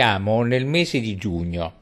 [0.00, 1.74] Siamo nel mese di giugno,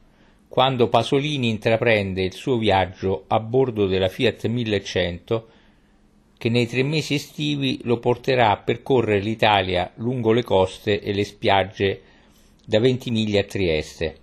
[0.49, 5.47] quando Pasolini intraprende il suo viaggio a bordo della Fiat 1100
[6.37, 11.23] che nei tre mesi estivi lo porterà a percorrere l'Italia lungo le coste e le
[11.23, 12.01] spiagge
[12.65, 14.17] da Ventimiglia a Trieste.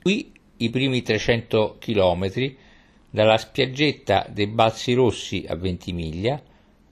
[0.00, 2.56] Qui i primi 300 chilometri
[3.10, 6.42] dalla spiaggetta dei Balsi Rossi a Ventimiglia,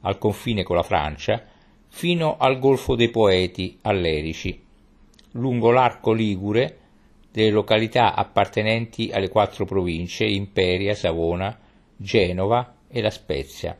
[0.02, 1.42] al confine con la Francia,
[1.88, 4.63] fino al Golfo dei Poeti a Lerici
[5.34, 6.78] lungo l'arco ligure
[7.30, 11.58] delle località appartenenti alle quattro province Imperia, Savona,
[11.96, 13.76] Genova e La Spezia.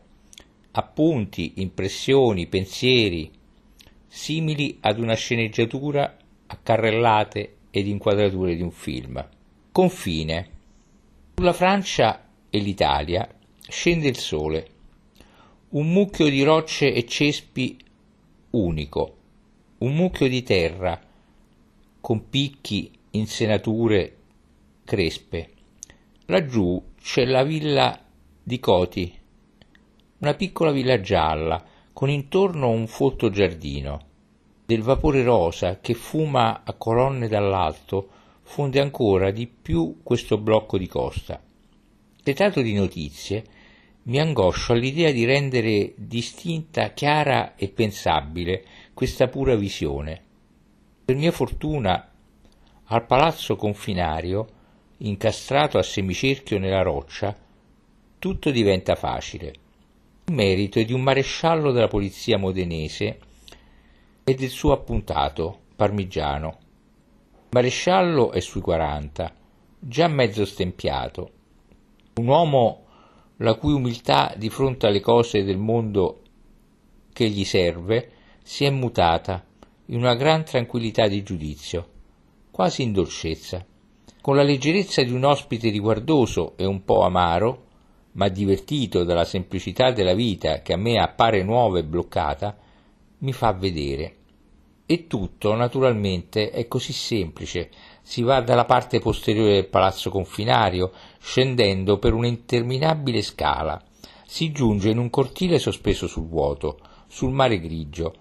[0.72, 3.30] Appunti, impressioni, pensieri,
[4.08, 9.24] simili ad una sceneggiatura a carrellate ed inquadrature di un film.
[9.70, 10.50] Confine.
[11.36, 13.28] Sulla Francia e l'Italia
[13.68, 14.68] scende il sole,
[15.70, 17.76] un mucchio di rocce e cespi
[18.50, 19.16] unico,
[19.78, 21.03] un mucchio di terra
[22.04, 24.16] con picchi, insenature
[24.84, 25.48] crespe.
[26.26, 27.98] Laggiù c'è la villa
[28.42, 29.18] di Coti,
[30.18, 31.64] una piccola villa gialla
[31.94, 34.02] con intorno un folto giardino.
[34.66, 38.10] Del vapore rosa che fuma a colonne dall'alto
[38.42, 41.42] fonde ancora di più questo blocco di costa.
[42.22, 43.44] Tetato di notizie,
[44.02, 50.23] mi angoscio all'idea di rendere distinta, chiara e pensabile questa pura visione.
[51.04, 52.10] Per mia fortuna,
[52.84, 54.46] al palazzo confinario,
[54.98, 57.36] incastrato a semicerchio nella roccia,
[58.18, 59.52] tutto diventa facile.
[60.24, 63.18] Il merito è di un maresciallo della polizia modenese
[64.24, 66.58] e del suo appuntato, Parmigiano.
[67.34, 69.30] Il maresciallo è sui 40,
[69.78, 71.30] già mezzo stempiato.
[72.14, 72.86] Un uomo
[73.38, 76.22] la cui umiltà di fronte alle cose del mondo
[77.12, 78.10] che gli serve
[78.42, 79.44] si è mutata
[79.86, 81.88] in una gran tranquillità di giudizio,
[82.50, 83.64] quasi in dolcezza,
[84.20, 87.62] con la leggerezza di un ospite riguardoso e un po' amaro,
[88.12, 92.56] ma divertito dalla semplicità della vita che a me appare nuova e bloccata,
[93.18, 94.16] mi fa vedere.
[94.86, 97.70] E tutto, naturalmente, è così semplice.
[98.02, 103.82] Si va dalla parte posteriore del palazzo confinario, scendendo per un'interminabile scala.
[104.26, 108.14] Si giunge in un cortile sospeso sul vuoto, sul mare grigio,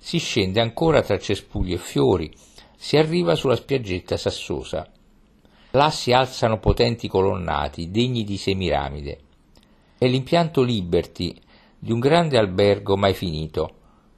[0.00, 2.32] si scende ancora tra cespugli e fiori,
[2.74, 4.90] si arriva sulla spiaggetta sassosa.
[5.72, 9.18] Là si alzano potenti colonnati, degni di Semiramide.
[9.98, 11.38] È l'impianto Liberty
[11.78, 13.74] di un grande albergo mai finito,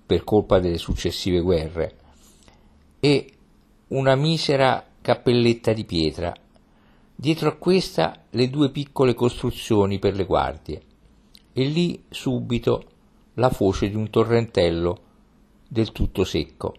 [0.06, 1.96] per colpa delle successive guerre,
[3.00, 3.32] e
[3.88, 6.32] una misera cappelletta di pietra.
[7.14, 10.82] Dietro a questa le due piccole costruzioni per le guardie,
[11.52, 12.84] e lì subito
[13.34, 15.10] la foce di un torrentello
[15.72, 16.74] del tutto secco.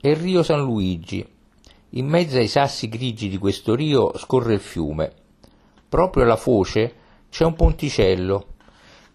[0.00, 1.24] È il rio San Luigi.
[1.90, 5.12] In mezzo ai sassi grigi di questo rio scorre il fiume.
[5.88, 6.94] Proprio alla foce
[7.30, 8.54] c'è un ponticello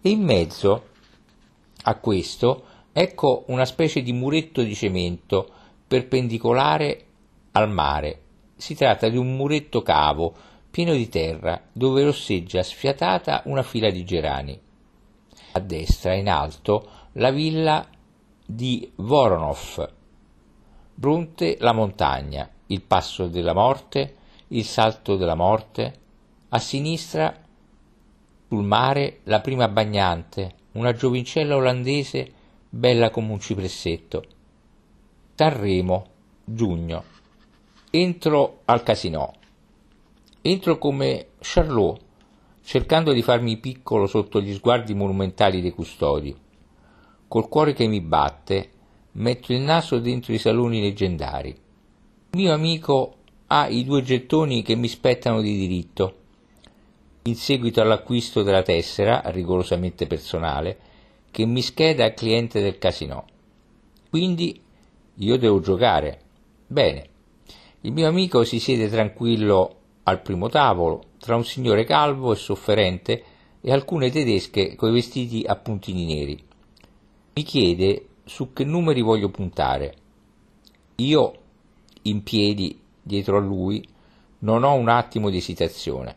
[0.00, 0.86] e in mezzo
[1.82, 5.50] a questo ecco una specie di muretto di cemento
[5.86, 7.04] perpendicolare
[7.52, 8.22] al mare.
[8.56, 10.34] Si tratta di un muretto cavo
[10.70, 14.58] pieno di terra dove rosseggia sfiatata una fila di gerani.
[15.52, 17.86] A destra, in alto, la villa
[18.44, 19.90] di Voronov,
[20.94, 24.16] Bronte la montagna, il passo della morte,
[24.48, 26.00] il salto della morte,
[26.50, 27.34] a sinistra
[28.48, 32.32] sul mare la prima bagnante, una giovincella olandese
[32.68, 34.24] bella come un cipressetto.
[35.34, 36.06] Sanremo,
[36.44, 37.04] giugno.
[37.90, 39.32] Entro al casino.
[40.42, 42.00] Entro come Charlot,
[42.62, 46.41] cercando di farmi piccolo sotto gli sguardi monumentali dei custodi
[47.32, 48.68] col cuore che mi batte,
[49.12, 51.48] metto il naso dentro i saloni leggendari.
[51.48, 53.14] Il mio amico
[53.46, 56.16] ha i due gettoni che mi spettano di diritto.
[57.22, 60.78] In seguito all'acquisto della tessera, rigorosamente personale,
[61.30, 63.24] che mi scheda al cliente del casino.
[64.10, 64.60] Quindi
[65.14, 66.20] io devo giocare.
[66.66, 67.08] Bene.
[67.80, 73.24] Il mio amico si siede tranquillo al primo tavolo, tra un signore calvo e sofferente
[73.62, 76.50] e alcune tedesche coi vestiti a puntini neri.
[77.34, 79.94] Mi chiede su che numeri voglio puntare.
[80.96, 81.32] Io,
[82.02, 83.88] in piedi dietro a lui,
[84.40, 86.14] non ho un attimo di esitazione.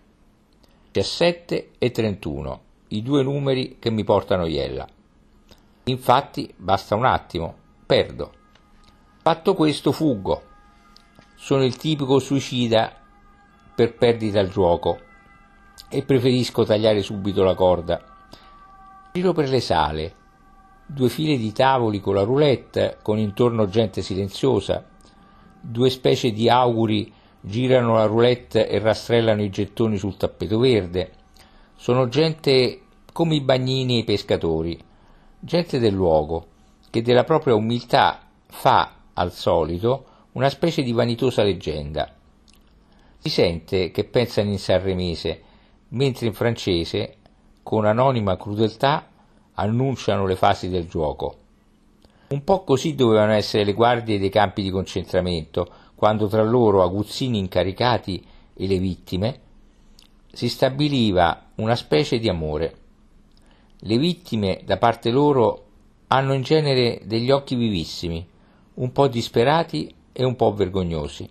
[0.92, 4.86] 17 e 31, i due numeri che mi portano Iella.
[5.86, 8.34] Infatti, basta un attimo, perdo.
[9.22, 10.44] Fatto questo, fuggo.
[11.36, 12.94] Sono il tipico suicida
[13.74, 15.00] per perdita al gioco
[15.88, 18.02] e preferisco tagliare subito la corda.
[19.14, 20.24] Giro per le sale
[20.86, 24.86] due file di tavoli con la roulette, con intorno gente silenziosa.
[25.62, 27.12] due specie di auguri
[27.42, 31.12] girano la roulette e rastrellano i gettoni sul tappeto verde.
[31.76, 34.78] Sono gente come i bagnini e i pescatori,
[35.40, 36.48] gente del luogo,
[36.90, 42.14] che della propria umiltà fa, al solito, una specie di vanitosa leggenda.
[43.18, 45.42] Si sente che pensano in sanremese,
[45.90, 47.18] mentre in francese,
[47.64, 49.08] con anonima crudeltà,
[49.56, 51.38] annunciano le fasi del gioco.
[52.28, 57.38] Un po' così dovevano essere le guardie dei campi di concentramento, quando tra loro aguzzini
[57.38, 59.40] incaricati e le vittime
[60.32, 62.78] si stabiliva una specie di amore.
[63.80, 65.64] Le vittime, da parte loro,
[66.08, 68.28] hanno in genere degli occhi vivissimi,
[68.76, 71.30] un po' disperati e un po' vergognosi.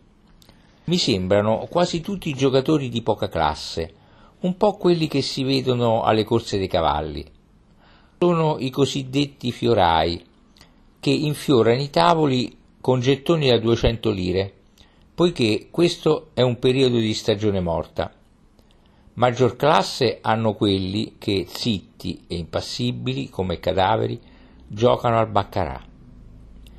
[0.85, 3.95] Mi sembrano quasi tutti giocatori di poca classe,
[4.41, 7.25] un po' quelli che si vedono alle corse dei cavalli.
[8.19, 10.25] Sono i cosiddetti fiorai,
[11.01, 14.53] che infiorano i tavoli con gettoni da 200 lire,
[15.15, 18.13] poiché questo è un periodo di stagione morta.
[19.15, 24.19] Maggior classe hanno quelli che, zitti e impassibili come cadaveri,
[24.67, 25.81] giocano al baccarà.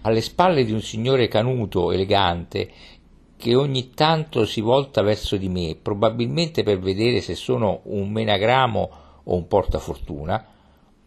[0.02, 2.72] Alle spalle di un signore canuto, elegante,
[3.38, 8.90] che ogni tanto si volta verso di me, probabilmente per vedere se sono un menagramo
[9.24, 10.46] o un portafortuna,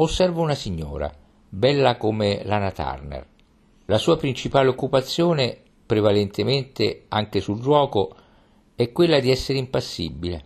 [0.01, 1.13] osservo una signora,
[1.49, 3.27] bella come Lana Turner.
[3.87, 8.15] La sua principale occupazione, prevalentemente anche sul gioco,
[8.77, 10.45] è quella di essere impassibile,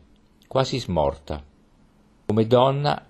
[0.49, 1.44] quasi smorta.
[2.25, 3.06] Come donna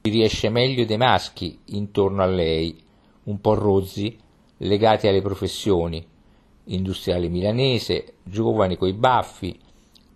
[0.00, 2.80] si riesce meglio dei maschi intorno a lei,
[3.24, 4.16] un po' rozzi,
[4.58, 6.06] legati alle professioni,
[6.66, 9.58] industriale milanese, giovane coi baffi,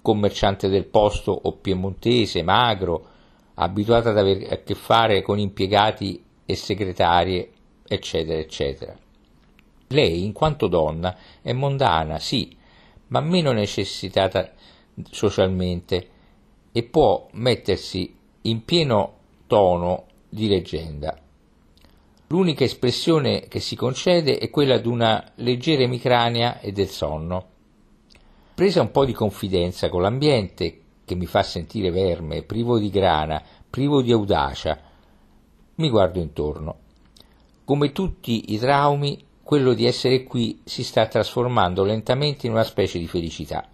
[0.00, 3.14] commerciante del posto o piemontese, magro,
[3.58, 7.50] abituata ad avere a che fare con impiegati e segretarie,
[7.86, 8.96] eccetera, eccetera.
[9.88, 12.56] Lei, in quanto donna, è mondana, sì,
[13.08, 14.52] ma meno necessitata
[15.10, 16.08] socialmente
[16.72, 19.14] e può mettersi in pieno
[19.46, 21.18] tono di leggenda.
[22.28, 27.46] L'unica espressione che si concede è quella di una leggera emicrania e del sonno.
[28.54, 33.40] Presa un po' di confidenza con l'ambiente, che mi fa sentire verme, privo di grana,
[33.70, 34.78] privo di audacia,
[35.76, 36.76] mi guardo intorno.
[37.64, 42.98] Come tutti i traumi, quello di essere qui si sta trasformando lentamente in una specie
[42.98, 43.66] di felicità.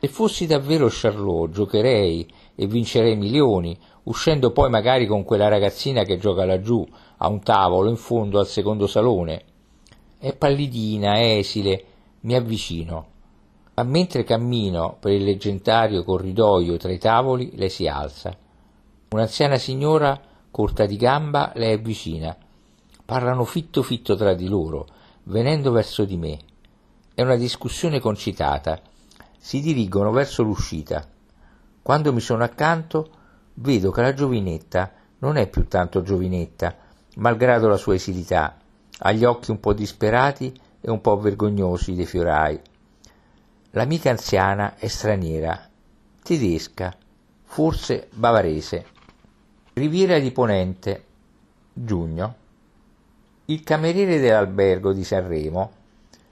[0.00, 6.18] Se fossi davvero Charlot, giocherei e vincerei milioni, uscendo poi magari con quella ragazzina che
[6.18, 6.86] gioca laggiù,
[7.16, 9.42] a un tavolo in fondo al secondo salone.
[10.18, 11.84] È pallidina, esile,
[12.20, 13.06] mi avvicino.
[13.78, 18.36] Ma mentre cammino per il leggendario corridoio tra i tavoli, lei si alza.
[19.10, 20.20] Un'anziana signora,
[20.50, 22.36] corta di gamba, le è vicina.
[23.04, 24.84] Parlano fitto fitto tra di loro,
[25.26, 26.38] venendo verso di me.
[27.14, 28.80] È una discussione concitata.
[29.38, 31.06] Si dirigono verso l'uscita.
[31.80, 33.08] Quando mi sono accanto,
[33.54, 36.74] vedo che la giovinetta non è più tanto giovinetta,
[37.18, 38.56] malgrado la sua esilità,
[38.98, 42.60] ha gli occhi un po' disperati e un po' vergognosi dei fiorai.
[43.70, 45.68] L'amica anziana è straniera,
[46.22, 46.94] tedesca,
[47.44, 48.86] forse bavarese.
[49.74, 51.04] Riviera di Ponente,
[51.72, 52.34] giugno.
[53.46, 55.72] Il cameriere dell'albergo di Sanremo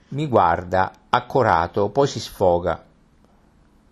[0.09, 2.85] mi guarda accorato, poi si sfoga.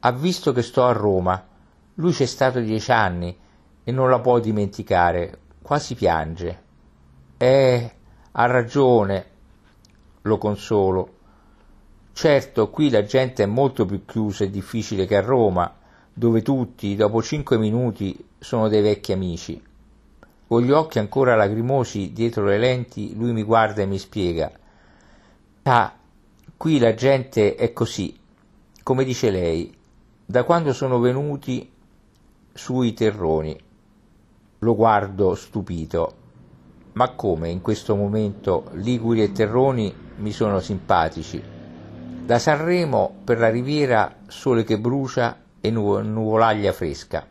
[0.00, 1.52] Ha visto che sto a Roma
[1.96, 3.36] lui c'è stato dieci anni
[3.84, 6.62] e non la può dimenticare, quasi piange.
[7.36, 7.94] Eh,
[8.32, 9.26] ha ragione,
[10.22, 11.13] lo consolo.
[12.14, 15.74] Certo, qui la gente è molto più chiusa e difficile che a Roma,
[16.12, 19.60] dove tutti, dopo cinque minuti, sono dei vecchi amici.
[20.46, 24.48] Con gli occhi ancora lacrimosi dietro le lenti, lui mi guarda e mi spiega.
[25.64, 25.92] Ah,
[26.56, 28.16] qui la gente è così,
[28.84, 29.76] come dice lei.
[30.24, 31.68] Da quando sono venuti
[32.52, 33.58] sui terroni.
[34.60, 36.14] Lo guardo stupito.
[36.92, 41.53] Ma come in questo momento Liguri e Terroni mi sono simpatici?
[42.24, 47.26] Da Sanremo per la riviera sole che brucia e nu- nuvolaglia fresca.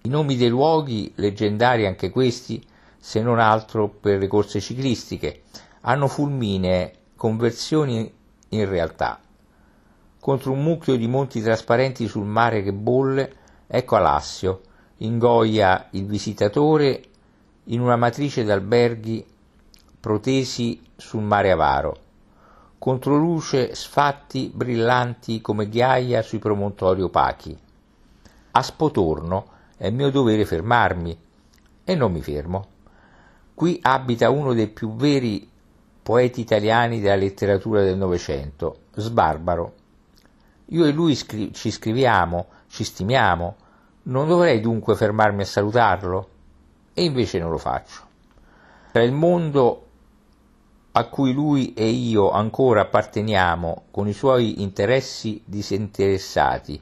[0.00, 2.64] I nomi dei luoghi, leggendari anche questi,
[2.98, 5.42] se non altro per le corse ciclistiche,
[5.82, 8.10] hanno fulminee conversioni
[8.48, 9.20] in realtà.
[10.18, 13.34] Contro un mucchio di monti trasparenti sul mare che bolle,
[13.66, 14.62] Ecco Alassio,
[14.98, 17.02] ingoia il visitatore
[17.64, 19.22] in una matrice d'alberghi
[20.00, 21.96] protesi sul mare avaro,
[22.82, 27.56] controluce sfatti brillanti come ghiaia sui promontori opachi.
[28.50, 29.46] A Spotorno
[29.76, 31.16] è mio dovere fermarmi
[31.84, 32.66] e non mi fermo.
[33.54, 35.48] Qui abita uno dei più veri
[36.02, 39.74] poeti italiani della letteratura del Novecento, sbarbaro.
[40.70, 43.54] Io e lui scri- ci scriviamo, ci stimiamo,
[44.04, 46.28] non dovrei dunque fermarmi a salutarlo?
[46.94, 48.00] E invece non lo faccio.
[48.90, 49.86] Tra il mondo
[50.92, 56.80] a cui lui e io ancora apparteniamo, con i suoi interessi disinteressati,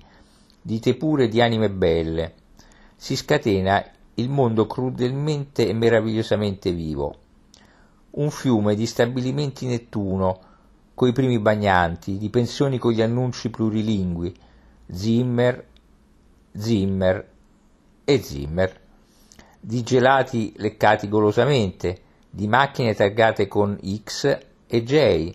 [0.60, 2.34] dite pure di anime belle,
[2.96, 7.14] si scatena il mondo crudelmente e meravigliosamente vivo.
[8.10, 10.40] Un fiume di stabilimenti Nettuno,
[10.94, 14.34] coi primi bagnanti, di pensioni con gli annunci plurilingui,
[14.90, 15.66] Zimmer,
[16.52, 17.28] Zimmer
[18.04, 18.80] e Zimmer,
[19.60, 25.32] di gelati leccati golosamente, di macchine taggate con X e J,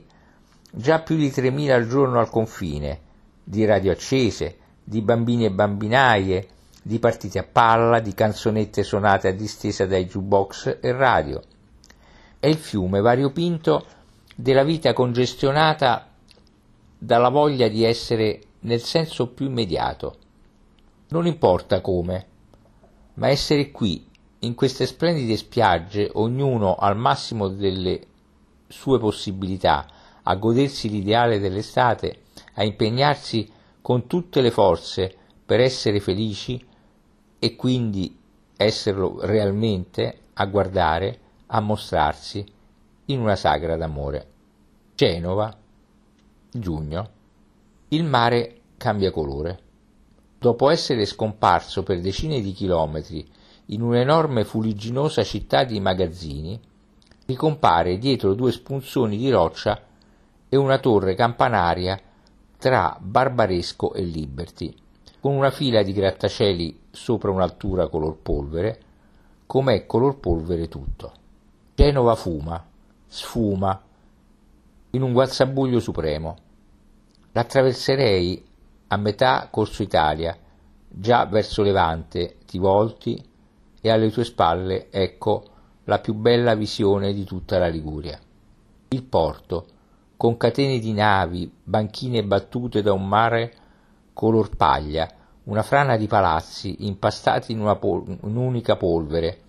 [0.71, 2.99] già più di 3.000 al giorno al confine,
[3.43, 6.47] di radio accese, di bambini e bambinaie,
[6.81, 11.41] di partite a palla, di canzonette suonate a distesa dai jukebox e radio.
[12.39, 13.85] È il fiume variopinto
[14.35, 16.09] della vita congestionata
[16.97, 20.17] dalla voglia di essere nel senso più immediato.
[21.09, 22.25] Non importa come,
[23.15, 24.07] ma essere qui,
[24.45, 27.99] in queste splendide spiagge, ognuno al massimo delle
[28.67, 29.87] sue possibilità,
[30.23, 32.21] a godersi l'ideale dell'estate,
[32.53, 35.13] a impegnarsi con tutte le forze
[35.45, 36.63] per essere felici
[37.39, 38.17] e quindi
[38.55, 42.45] esserlo realmente, a guardare, a mostrarsi
[43.05, 44.27] in una sagra d'amore.
[44.95, 45.55] Genova,
[46.51, 47.09] giugno.
[47.89, 49.59] Il mare cambia colore.
[50.37, 53.27] Dopo essere scomparso per decine di chilometri
[53.67, 56.59] in un'enorme fuligginosa città di magazzini,
[57.25, 59.81] ricompare dietro due spunzoni di roccia
[60.47, 61.99] e una torre campanaria
[62.57, 64.73] tra Barbaresco e Liberty,
[65.19, 68.81] con una fila di grattacieli sopra un'altura color polvere,
[69.45, 71.11] com'è color polvere tutto.
[71.73, 72.63] Genova fuma,
[73.07, 73.81] sfuma,
[74.91, 76.37] in un guazzabuglio supremo.
[77.31, 78.43] L'attraverserei
[78.87, 80.37] a metà Corso Italia,
[80.87, 83.33] già verso Levante, ti volti
[83.85, 85.43] e alle tue spalle ecco
[85.83, 88.19] la più bella visione di tutta la Liguria.
[88.87, 89.67] Il porto,
[90.17, 93.53] con catene di navi, banchine battute da un mare
[94.11, 95.07] color paglia,
[95.43, 99.41] una frana di palazzi impastati in, una pol- un'unica polvere,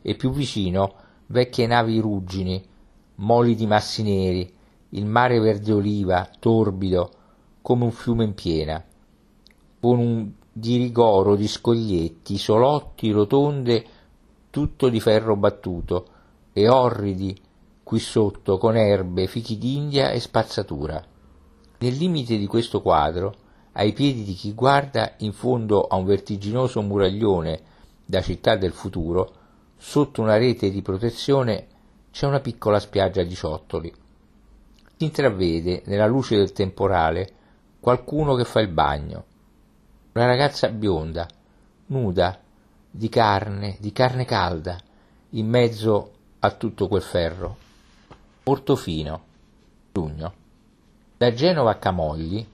[0.00, 0.94] e più vicino
[1.26, 2.64] vecchie navi ruggini,
[3.16, 4.54] moli di massi neri,
[4.90, 7.10] il mare verde oliva, torbido,
[7.60, 8.84] come un fiume in piena,
[9.80, 13.86] con un di rigoro di scoglietti, solotti, rotonde,
[14.50, 16.06] tutto di ferro battuto,
[16.52, 17.40] e orridi
[17.82, 21.02] qui sotto con erbe, fichi d'India e spazzatura.
[21.78, 23.34] Nel limite di questo quadro,
[23.72, 27.60] ai piedi di chi guarda, in fondo a un vertiginoso muraglione
[28.04, 29.32] da città del futuro,
[29.78, 31.66] sotto una rete di protezione
[32.10, 33.90] c'è una piccola spiaggia di ciottoli.
[34.96, 37.32] Si intravede, nella luce del temporale,
[37.80, 39.24] qualcuno che fa il bagno
[40.14, 41.26] una ragazza bionda,
[41.86, 42.38] nuda,
[42.90, 44.78] di carne, di carne calda,
[45.30, 47.56] in mezzo a tutto quel ferro.
[48.42, 49.22] Portofino,
[49.90, 50.34] giugno.
[51.16, 52.46] Da Genova a Camogli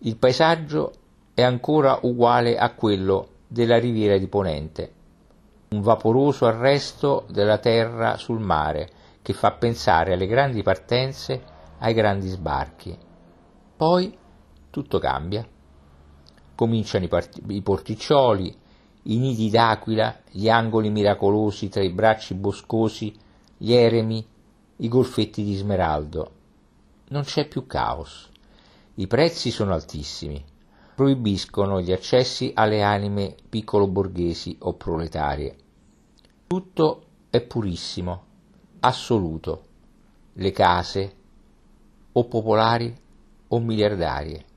[0.00, 0.92] il paesaggio
[1.32, 4.92] è ancora uguale a quello della riviera di Ponente,
[5.70, 8.90] un vaporoso arresto della terra sul mare
[9.22, 11.42] che fa pensare alle grandi partenze,
[11.78, 12.98] ai grandi sbarchi.
[13.76, 14.18] Poi
[14.68, 15.46] tutto cambia
[16.54, 18.54] cominciano i, part- i porticcioli,
[19.04, 23.12] i nidi d'aquila, gli angoli miracolosi tra i bracci boscosi,
[23.56, 24.24] gli eremi,
[24.76, 26.30] i golfetti di smeraldo.
[27.08, 28.30] Non c'è più caos.
[28.94, 30.44] I prezzi sono altissimi.
[30.94, 35.56] Proibiscono gli accessi alle anime piccolo borghesi o proletarie.
[36.46, 38.24] Tutto è purissimo,
[38.80, 39.64] assoluto.
[40.34, 41.16] Le case,
[42.12, 42.94] o popolari
[43.48, 44.50] o miliardarie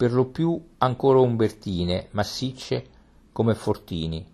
[0.00, 2.86] per lo più ancora umbertine, massicce
[3.32, 4.26] come fortini.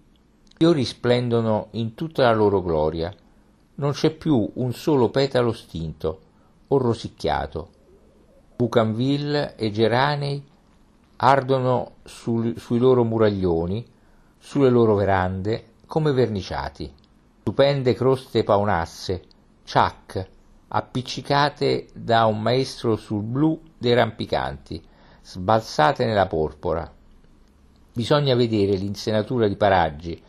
[0.56, 3.12] Fiori splendono in tutta la loro gloria.
[3.74, 6.20] Non c'è più un solo petalo stinto
[6.68, 7.68] o rosicchiato.
[8.54, 10.40] Bougainville e geranei
[11.16, 13.84] ardono sul, sui loro muraglioni,
[14.38, 16.88] sulle loro verande, come verniciati.
[17.40, 19.24] Stupende croste paonazze,
[19.64, 20.28] ciac,
[20.68, 24.94] appiccicate da un maestro sul blu dei rampicanti,
[25.28, 26.88] sbalzate nella porpora.
[27.92, 30.22] Bisogna vedere l'insenatura di Paraggi,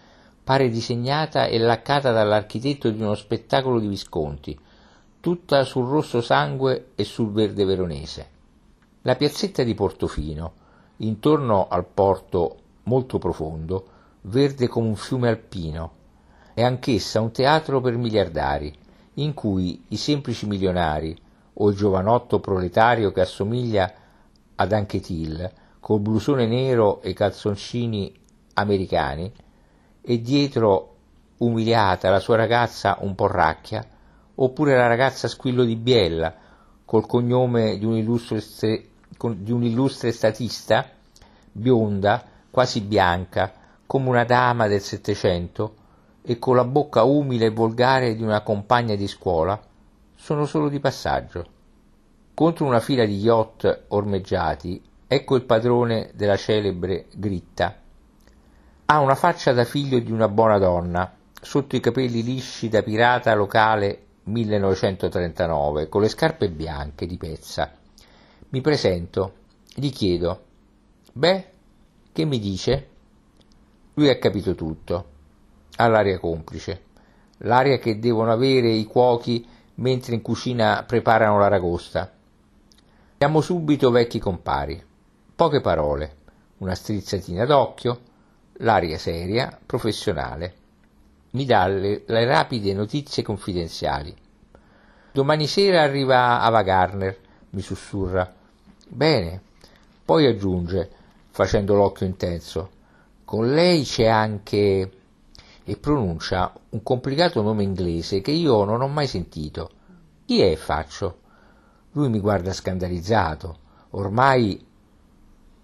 [0.44, 4.60] pare disegnata e laccata dall'architetto di uno spettacolo di Visconti,
[5.20, 8.30] tutta sul rosso sangue e sul verde veronese.
[9.04, 10.54] La piazzetta di Portofino,
[10.98, 13.88] intorno al porto molto profondo,
[14.22, 15.92] verde come un fiume alpino,
[16.56, 18.74] è anch'essa un teatro per miliardari,
[19.16, 21.16] in cui i semplici milionari
[21.54, 23.94] o il giovanotto proletario che assomiglia
[24.58, 28.14] ad Anquetil, col blusone nero e calzoncini
[28.56, 29.32] americani,
[30.02, 30.96] e dietro
[31.38, 33.86] umiliata la sua ragazza un po' racchia,
[34.36, 36.34] oppure la ragazza squillo di Biella,
[36.86, 38.42] col cognome di un illustre,
[39.36, 40.90] di un illustre statista,
[41.52, 43.52] bionda, quasi bianca,
[43.86, 45.76] come una dama del Settecento,
[46.22, 49.62] e con la bocca umile e volgare di una compagna di scuola,
[50.16, 51.56] sono solo di passaggio.
[52.38, 57.76] Contro una fila di yacht ormeggiati, ecco il padrone della celebre Gritta.
[58.86, 63.34] Ha una faccia da figlio di una buona donna, sotto i capelli lisci da pirata
[63.34, 67.72] locale 1939, con le scarpe bianche di pezza.
[68.50, 69.34] Mi presento,
[69.74, 70.44] gli chiedo,
[71.14, 71.46] beh,
[72.14, 72.88] che mi dice?
[73.96, 75.06] Lui ha capito tutto
[75.78, 76.84] all'aria complice,
[77.38, 79.44] l'aria che devono avere i cuochi
[79.78, 82.12] mentre in cucina preparano l'aragosta.
[83.20, 84.80] Siamo subito vecchi compari,
[85.36, 86.18] poche parole,
[86.60, 88.00] una strizzatina d'occhio,
[88.58, 90.54] l'aria seria, professionale.
[91.32, 94.16] Mi dà le, le rapide notizie confidenziali.
[95.12, 97.18] Domani sera arriva Ava Garner,
[97.50, 98.32] mi sussurra.
[98.88, 99.42] Bene.
[100.06, 100.88] Poi aggiunge,
[101.32, 102.70] facendo l'occhio intenso,
[103.26, 104.92] con lei c'è anche
[105.64, 109.72] e pronuncia un complicato nome inglese che io non ho mai sentito.
[110.24, 110.56] Chi è?
[110.56, 111.26] faccio.
[111.92, 113.60] Lui mi guarda scandalizzato.
[113.92, 114.66] Ormai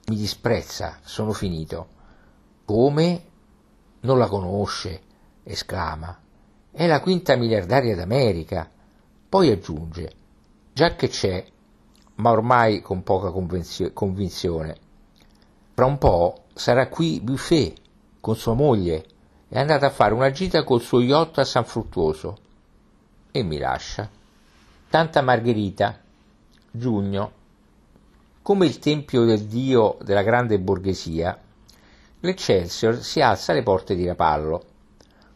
[0.07, 1.87] mi disprezza, sono finito.
[2.65, 3.23] Come?
[4.01, 5.01] Non la conosce,
[5.43, 6.17] esclama.
[6.71, 8.69] È la quinta miliardaria d'America.
[9.29, 10.11] Poi aggiunge,
[10.73, 11.45] già che c'è,
[12.15, 14.77] ma ormai con poca convinzione.
[15.73, 17.73] Fra un po' sarà qui Buffet
[18.19, 19.05] con sua moglie
[19.49, 22.37] è andata a fare una gita col suo yacht a San Fruttuoso
[23.31, 24.09] e mi lascia.
[24.89, 25.99] Tanta Margherita,
[26.75, 27.31] giugno.
[28.41, 31.39] Come il tempio del dio della grande borghesia,
[32.19, 34.63] l'Excelsior si alza alle porte di Rapallo,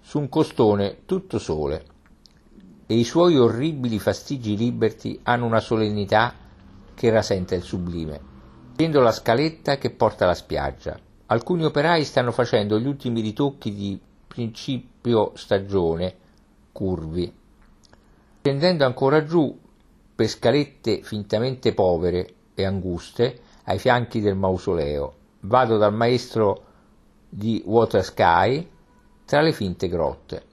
[0.02, 1.86] su un costone tutto sole,
[2.88, 6.34] e i suoi orribili fastigi liberti hanno una solennità
[6.96, 8.20] che rasenta il sublime.
[8.74, 11.00] Scendo la scaletta che porta alla spiaggia.
[11.28, 16.16] Alcuni operai stanno facendo gli ultimi ritocchi di principio stagione,
[16.72, 17.32] curvi.
[18.42, 19.56] Scendendo ancora giù,
[20.18, 26.64] per scalette fintamente povere e anguste, ai fianchi del mausoleo, vado dal maestro
[27.30, 28.68] di Water Sky
[29.26, 30.44] tra le finte grotte.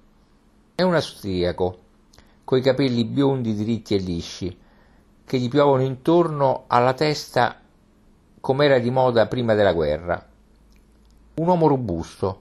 [0.74, 1.78] È un austriaco,
[2.44, 4.58] coi capelli biondi dritti e lisci,
[5.24, 7.58] che gli piovono intorno alla testa
[8.40, 10.28] come era di moda prima della guerra.
[11.36, 12.40] Un uomo robusto,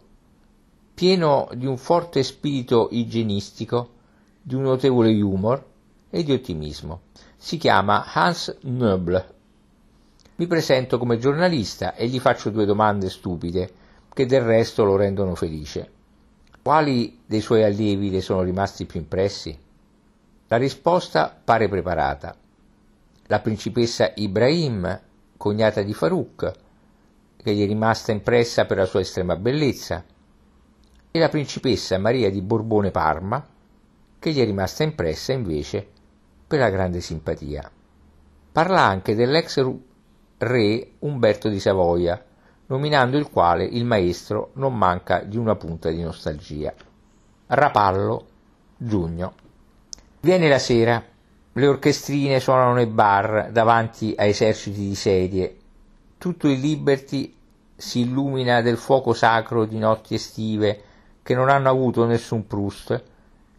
[0.94, 3.92] pieno di un forte spirito igienistico,
[4.42, 5.72] di un notevole humor
[6.16, 7.02] e di ottimismo.
[7.36, 9.34] Si chiama Hans Noble.
[10.36, 13.74] Mi presento come giornalista e gli faccio due domande stupide,
[14.14, 15.90] che del resto lo rendono felice.
[16.62, 19.58] Quali dei suoi allievi le sono rimasti più impressi?
[20.50, 22.36] La risposta pare preparata.
[23.26, 25.02] La principessa Ibrahim,
[25.36, 26.52] cognata di Farouk,
[27.38, 30.06] che gli è rimasta impressa per la sua estrema bellezza,
[31.10, 33.44] e la principessa Maria di Borbone Parma,
[34.20, 35.90] che gli è rimasta impressa invece
[36.58, 37.70] la grande simpatia.
[38.52, 39.66] Parla anche dell'ex
[40.38, 42.24] re Umberto di Savoia,
[42.68, 46.74] nominando il quale il maestro non manca di una punta di nostalgia.
[47.48, 48.28] Rapallo,
[48.78, 49.34] giugno.
[50.20, 51.04] Viene la sera,
[51.52, 55.58] le orchestrine suonano nei bar davanti a eserciti di sedie,
[56.18, 57.36] tutto il Liberty
[57.76, 60.82] si illumina del fuoco sacro di notti estive
[61.22, 63.04] che non hanno avuto nessun Proust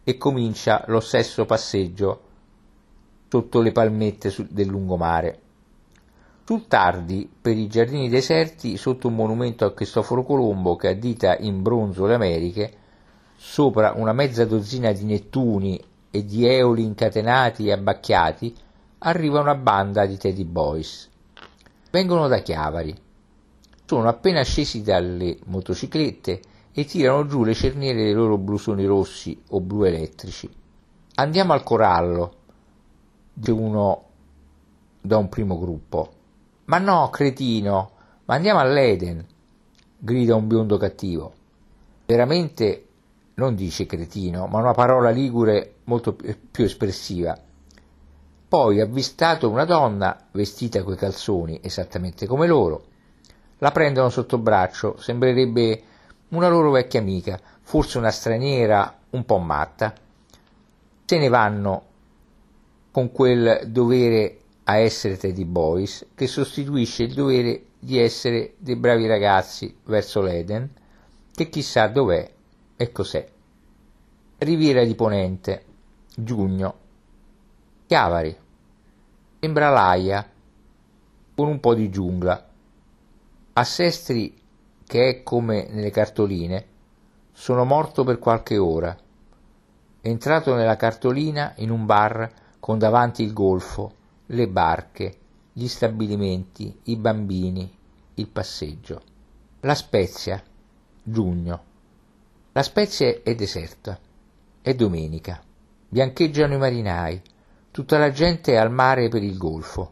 [0.03, 2.24] e comincia lo stesso passeggio
[3.35, 5.41] sotto le palmette del lungomare.
[6.45, 11.61] Sul tardi, per i giardini deserti, sotto un monumento a Cristoforo Colombo che addita in
[11.61, 12.73] bronzo le Americhe,
[13.35, 18.55] sopra una mezza dozzina di Nettuni e di Eoli incatenati e abbacchiati,
[18.99, 21.11] arriva una banda di Teddy Boys.
[21.91, 22.95] Vengono da Chiavari.
[23.85, 29.61] Sono appena scesi dalle motociclette e tirano giù le cerniere dei loro blusoni rossi o
[29.61, 30.49] blu elettrici.
[31.17, 32.43] Andiamo al corallo,
[33.35, 34.05] dice uno
[35.01, 36.13] da un primo gruppo.
[36.67, 37.91] Ma no, cretino,
[38.25, 39.27] ma andiamo all'Eden,
[39.99, 41.33] grida un biondo cattivo.
[42.07, 42.87] Veramente
[43.35, 47.37] non dice cretino, ma una parola ligure molto più espressiva.
[48.47, 52.85] Poi, avvistato una donna vestita coi calzoni esattamente come loro,
[53.59, 55.83] la prendono sotto braccio, sembrerebbe
[56.29, 59.93] una loro vecchia amica, forse una straniera un po' matta.
[61.05, 61.83] se ne vanno
[62.95, 69.09] con quel dovere a essere Teddy Boys che sostituisce il dovere di essere dei bravi
[69.09, 70.71] ragazzi verso l'Eden,
[71.35, 72.31] che chissà dov'è
[72.77, 73.29] e cos'è.
[74.39, 75.65] Riviera di Ponente,
[76.15, 76.75] giugno.
[77.89, 78.37] Chiavari.
[79.41, 80.31] Sembra l'aia,
[81.35, 82.49] con un po' di giungla.
[83.55, 84.41] A Sestri,
[84.87, 86.67] che è come nelle cartoline,
[87.33, 88.97] sono morto per qualche ora.
[90.01, 93.93] Entrato nella cartolina in un bar con davanti il golfo,
[94.29, 95.19] le barche,
[95.53, 97.71] gli stabilimenti, i bambini,
[98.15, 99.03] il passeggio.
[99.61, 100.43] La Spezia,
[101.03, 101.63] giugno.
[102.53, 103.99] La Spezia è deserta.
[104.63, 105.43] È domenica.
[105.87, 107.21] Biancheggiano i marinai.
[107.71, 109.91] Tutta la gente è al mare per il golfo.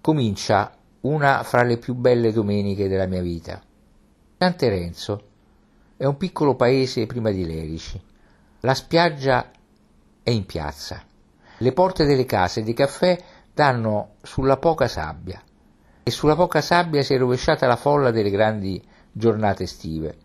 [0.00, 3.62] Comincia una fra le più belle domeniche della mia vita.
[4.38, 5.22] Canterenzo
[5.98, 8.02] è un piccolo paese prima di Lerici.
[8.60, 9.50] La spiaggia
[10.22, 11.08] è in piazza.
[11.62, 13.18] Le porte delle case e dei caffè
[13.52, 15.42] danno sulla poca sabbia
[16.02, 20.16] e sulla poca sabbia si è rovesciata la folla delle grandi giornate estive.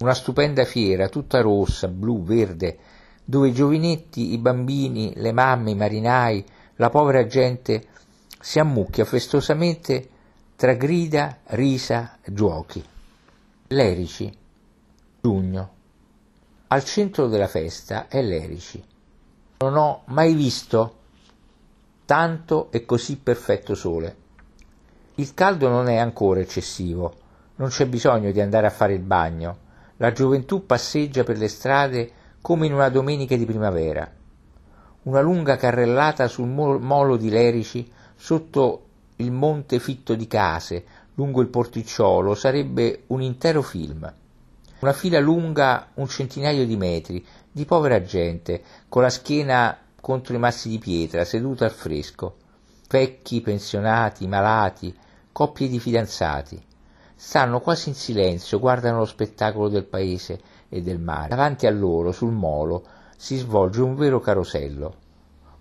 [0.00, 2.78] Una stupenda fiera, tutta rossa, blu, verde,
[3.24, 7.86] dove i giovinetti, i bambini, le mamme, i marinai, la povera gente
[8.38, 10.08] si ammucchia festosamente
[10.56, 12.84] tra grida, risa, giochi.
[13.68, 14.30] Lerici,
[15.22, 15.70] giugno.
[16.66, 18.84] Al centro della festa è Lerici.
[19.58, 20.94] Non ho mai visto
[22.04, 24.16] tanto e così perfetto sole.
[25.14, 27.14] Il caldo non è ancora eccessivo,
[27.56, 29.64] non c'è bisogno di andare a fare il bagno.
[29.96, 32.10] La gioventù passeggia per le strade
[32.42, 34.06] come in una domenica di primavera.
[35.04, 38.84] Una lunga carrellata sul molo di Lerici sotto
[39.16, 44.12] il monte fitto di case, lungo il porticciolo, sarebbe un intero film.
[44.80, 50.38] Una fila lunga un centinaio di metri, di povera gente, con la schiena contro i
[50.38, 52.36] massi di pietra, seduta al fresco.
[52.86, 54.94] Vecchi, pensionati, malati,
[55.32, 56.62] coppie di fidanzati.
[57.14, 60.38] Stanno quasi in silenzio, guardano lo spettacolo del paese
[60.68, 61.28] e del mare.
[61.28, 62.84] Davanti a loro, sul molo,
[63.16, 64.94] si svolge un vero carosello.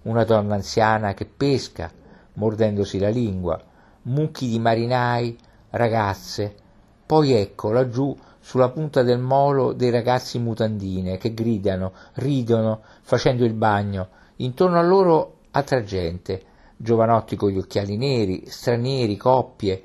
[0.02, 1.90] Una donna anziana che pesca,
[2.34, 3.58] mordendosi la lingua,
[4.02, 6.56] mucchi di marinai, ragazze.
[7.06, 8.14] Poi ecco laggiù
[8.46, 14.10] sulla punta del molo dei ragazzi in mutandine che gridano, ridono, facendo il bagno.
[14.36, 16.44] Intorno a loro altra gente,
[16.78, 19.84] giovanotti con gli occhiali neri, stranieri, coppie,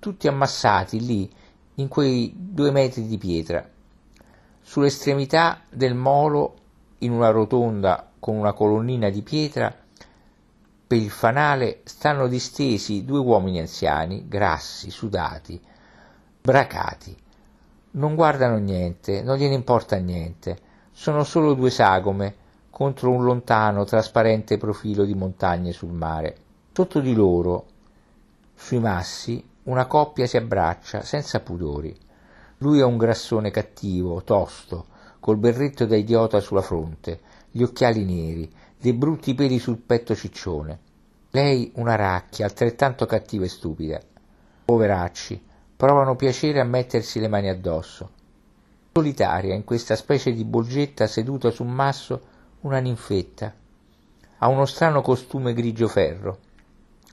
[0.00, 1.30] tutti ammassati lì,
[1.76, 3.64] in quei due metri di pietra.
[4.60, 6.56] Sull'estremità del molo,
[6.98, 9.72] in una rotonda con una colonnina di pietra,
[10.84, 15.60] per il fanale stanno distesi due uomini anziani, grassi, sudati,
[16.40, 17.16] bracati
[17.92, 20.58] non guardano niente, non gliene importa niente,
[20.92, 22.34] sono solo due sagome
[22.70, 26.36] contro un lontano, trasparente profilo di montagne sul mare.
[26.72, 27.66] Sotto di loro,
[28.54, 31.94] sui massi, una coppia si abbraccia senza pudori.
[32.58, 34.86] Lui è un grassone cattivo, tosto,
[35.18, 40.78] col berretto da idiota sulla fronte, gli occhiali neri, dei brutti peli sul petto ciccione.
[41.30, 44.00] Lei una racchia, altrettanto cattiva e stupida.
[44.64, 45.42] Poveracci,
[45.80, 48.10] provano piacere a mettersi le mani addosso.
[48.92, 52.20] Solitaria in questa specie di bolgetta seduta su un masso
[52.60, 53.50] una ninfetta.
[54.36, 56.36] Ha uno strano costume grigio ferro,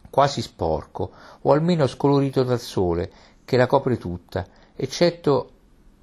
[0.09, 1.11] quasi sporco,
[1.43, 3.09] o almeno scolorito dal sole,
[3.45, 5.51] che la copre tutta, eccetto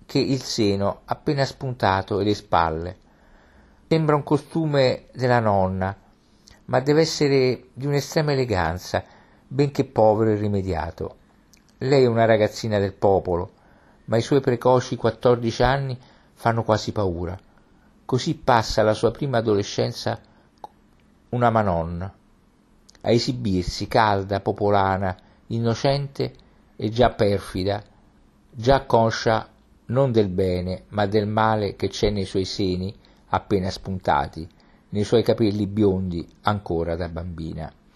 [0.06, 2.96] che il seno appena spuntato e le spalle.
[3.88, 5.94] Sembra un costume della nonna,
[6.64, 9.04] ma deve essere di un'estrema eleganza,
[9.46, 11.16] benché povero e rimediato.
[11.84, 13.50] Lei è una ragazzina del popolo,
[14.06, 15.98] ma i suoi precoci quattordici anni
[16.32, 17.38] fanno quasi paura.
[18.06, 20.18] Così passa la sua prima adolescenza
[21.28, 25.14] una Manon, a esibirsi calda, popolana,
[25.48, 26.32] innocente
[26.74, 27.82] e già perfida,
[28.50, 29.46] già conscia
[29.86, 32.96] non del bene, ma del male che c'è nei suoi seni
[33.28, 34.48] appena spuntati,
[34.88, 37.70] nei suoi capelli biondi ancora da bambina.